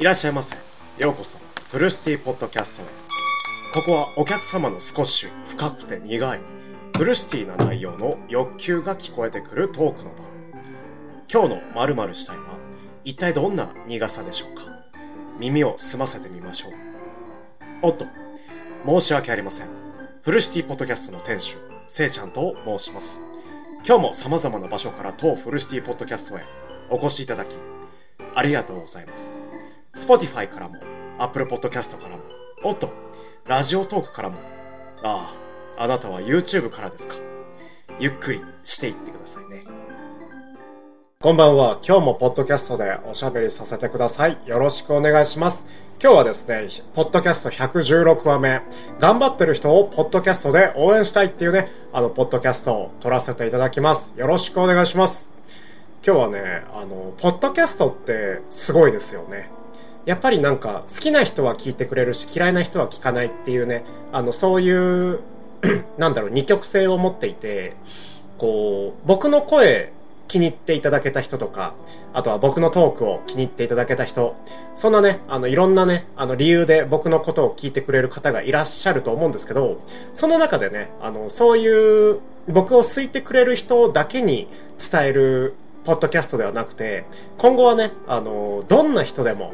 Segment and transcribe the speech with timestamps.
[0.00, 0.54] いらっしゃいませ。
[0.96, 1.38] ようこそ、
[1.72, 2.84] フルシティポッドキャストへ。
[3.74, 6.40] ここはお客様の少し深くて苦い、
[6.96, 10.18] フルシティな内容の欲求が聞こえてくるトークの場。
[11.28, 12.60] 今日の〇〇したいは、
[13.04, 14.62] 一体どんな苦さでしょうか？
[15.40, 16.72] 耳を澄ませてみましょう。
[17.82, 18.06] おっと、
[18.86, 19.68] 申し訳ありません。
[20.22, 21.56] フルシティポッドキャストの店主、
[21.88, 23.18] せいちゃんと申します。
[23.84, 26.44] 今日も様々な場所から当フルシティポッドキャストへ
[26.88, 27.56] お越しいただき、
[28.36, 29.37] ありがとうございます。
[30.08, 30.76] Spotify からも、
[31.18, 32.22] Apple Podcast からも、
[32.64, 32.90] おっと、
[33.44, 34.38] ラジオトークからも、
[35.02, 35.34] あ
[35.76, 37.14] あ、あなたは YouTube からですか。
[38.00, 39.66] ゆっくりしていってくださいね。
[41.20, 41.78] こんばんは。
[41.86, 44.38] 今日もポッドキャストでおしゃべりさせてください。
[44.46, 45.66] よろしくお願いします。
[46.02, 48.62] 今日はですね、ポッドキャスト116話目、
[49.00, 54.10] 頑張ってる人をポッドキャストで応援したいっていうね、あの、ポッドキャストを撮らせていただきます。
[54.16, 55.30] よろしくお願いします。
[56.02, 59.57] 今日はね、あの、ポッドキャストってすごいですよね。
[60.08, 65.20] やっぱりなんか、好きな人は聞いてくれるし、嫌いな人は聞かないっていうね、あの、そういう
[65.98, 67.76] なんだろう、二極性を持っていて、
[68.38, 69.92] こう、僕の声
[70.26, 71.74] 気に入っていただけた人とか、
[72.14, 74.34] あとは僕のトークを気に入っていただけた人、
[74.76, 79.78] そんなね、あの、いろんなね、あの、理由で僕のことを聞いてくれる方がいらっしゃると思うんですけど、
[80.14, 84.48] その中でね、あの、そういう僕を好いてくれる人だけに
[84.78, 85.52] 伝える
[85.84, 87.04] ポッドキャストではなくて、
[87.36, 89.52] 今後はね、あの、どんな人でも、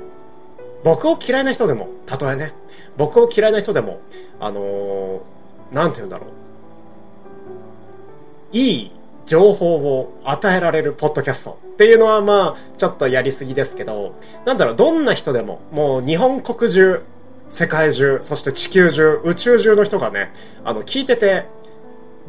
[0.85, 2.53] 僕を嫌いな人でも、たとえね、
[2.97, 4.01] 僕を嫌いな人でも、
[4.39, 5.23] あの、
[5.73, 6.29] なんて言うんだろう。
[8.57, 8.93] いい
[9.27, 17.03] 情報を与えられるポッドキャストっていうのはまあちょっとやりすぎですけどなんだろうどんな人でももう日本国中
[17.49, 20.33] 世界中そして地球中宇宙中の人がね
[20.65, 21.47] あの聞いてて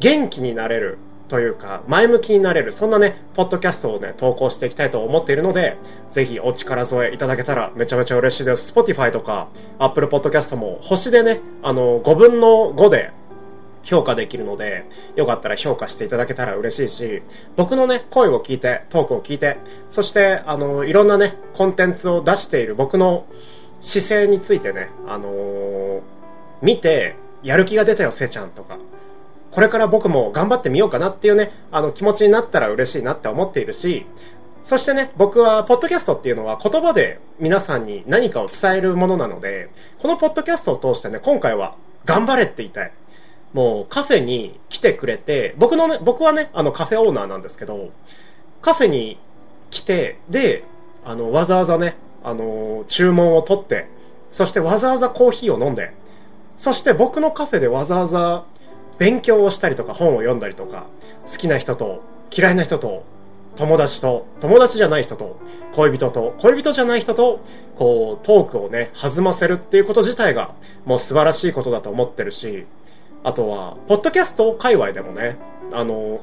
[0.00, 0.98] 元気になれる
[1.28, 5.76] というか前向きになれるそんなねポッドキャストをね投稿していきたいと思っているので
[6.12, 8.72] ぜひお力添えいただけたらめちゃめちゃ嬉しいです。
[8.72, 13.12] Spotify とか Apple Podcast も星でねあの5分の5で
[13.86, 17.22] 評価できるので、よかったら評価していただけたら嬉しいし、
[17.56, 19.58] 僕のね、声を聞いて、トークを聞いて、
[19.90, 23.26] そして、あの、いろんなね、コンテンツを出している僕の
[23.80, 26.00] 姿勢についてね、あのー、
[26.62, 28.78] 見て、やる気が出たよ、せいちゃんとか、
[29.56, 34.04] これから僕も頑張ってみようかなっていうね、あの気持ちになったら嬉しいなって思っているし、
[34.64, 39.70] そしてね、僕は、ポッドキャストっていうのは言葉で皆さんに何かを伝えるものなので、
[40.02, 41.74] このポッドキャストを通してね、今回は
[42.04, 42.92] 頑張れって言いたい。
[43.54, 47.92] もうカフェに来てくれて、僕のね、僕はね、あのカフェオーナーなんですけど、
[48.60, 49.18] カフェに
[49.70, 50.64] 来て、で、
[51.02, 53.88] あの、わざわざね、あの、注文を取って、
[54.32, 55.94] そしてわざわざコーヒーを飲んで、
[56.58, 58.44] そして僕のカフェでわざわざ
[58.98, 60.86] 勉強をしたりとか本を読んだりとか、
[61.30, 63.04] 好きな人と嫌いな人と
[63.56, 65.38] 友達と友達じゃない人と
[65.74, 67.40] 恋人と恋人じゃない人と
[67.76, 72.66] こうトークをね弾ませるっていうこと自体がもう素晴らしいことだと思ってるし
[73.26, 75.36] あとは、ポッドキャスト界隈でもね、
[75.72, 76.20] あの、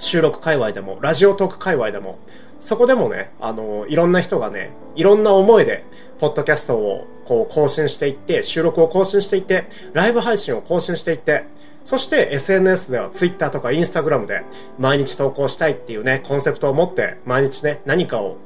[0.00, 2.18] 収録界隈でも、ラジオトーク界隈でも、
[2.58, 5.84] そこでもね、あの、いろんな人がね、いろんな思いで、
[6.18, 11.44] ポッドキャストをこう更新していって、収録を更新していって、ライブ配信を更新していって、
[11.84, 14.42] そして SNS では Twitter とか Instagram で
[14.78, 18.36] 毎日投稿したいっていうね、コンセプトを持って毎日ね、何かを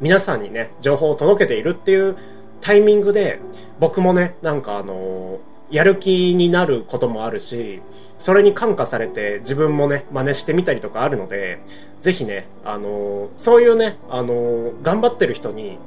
[0.00, 2.16] 皆さんにね、情報を届けているっていう
[2.60, 3.40] タイミングで、
[3.78, 7.82] 僕もね、なんかあのやる気になることもあるし、
[8.18, 11.60] それに感化されて自分もね、真似してみたりとかあるので、
[12.00, 15.78] ぜひね、あのそういうね、あの頑張ってる人に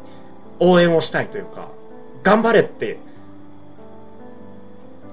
[0.59, 1.69] 応援をしたいというか、
[2.23, 2.97] 頑張れって、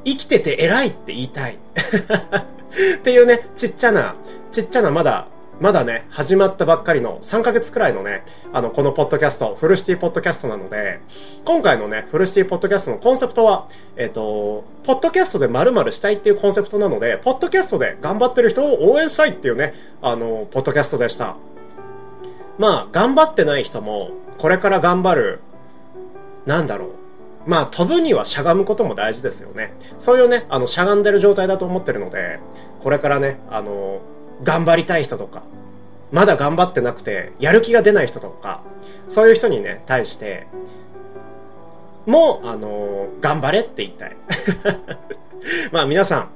[0.04, 1.58] 生きてて偉いって言いたい。
[2.96, 4.14] っていうね、ちっちゃな、
[4.52, 5.26] ちっちゃなまだ
[5.60, 8.24] まだね、始まったばっかりの3ヶ月くらいのね、
[8.54, 11.00] あの、このポッドキャスト、フルシティポッドキャストなので、
[11.44, 21.36] 今回のね、フルシティポッドキャストのコンセプトは、えっ、ー、と、ポッドキャストで〇〇したいっていうコンセプトなので、ポッドキャストで頑張ってる人を応援したいっていうね、あの、ポッドキャストでした。
[22.56, 25.40] まあ、頑張ってない人も、これから頑張る、
[26.46, 26.90] なんだろう。
[27.46, 29.72] まあ、飛ぶにはしゃがむことも大事ですよね。
[29.98, 32.38] そういうね、あの、しゃがんでる状態だと思ってるので、
[32.82, 34.00] これからね、あの、
[34.42, 35.42] 頑張りたい人とか、
[36.12, 38.62] まだ頑張ってなくて、やる気が出ない人とか、
[39.08, 40.46] そういう人にね、対して、
[42.06, 44.16] もう、あの、頑張れって言いたい。
[45.72, 46.28] まあ皆さん、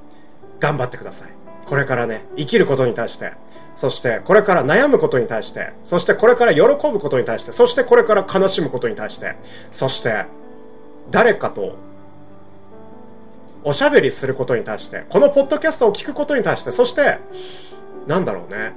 [0.59, 1.29] 頑張ってください。
[1.67, 3.33] これからね、生きることに対して、
[3.75, 9.35] そしてこれから悩むことに対して、そしてこれから喜ぶことに対して、そしてこれから悲しむことに対して、
[9.71, 10.25] そして
[11.11, 11.75] 誰かと
[13.63, 17.19] おしゃべりすることに対して、このポッドキャストを聞くことに対して、そして
[18.07, 18.73] なんだろうね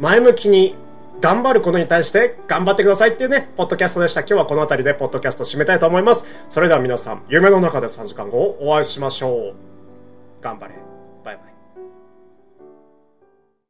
[0.00, 0.74] 前向きに
[1.20, 4.20] 頑張ることに対して頑張ってくださいっていうね、ポッドキャストでした。
[4.20, 6.24] 今日はこの辺りでポッドキャスト締めたいと思います。
[6.50, 9.54] それでは皆さん、夢の中で3時間後お会いしましょう。
[10.42, 10.93] 頑張れ。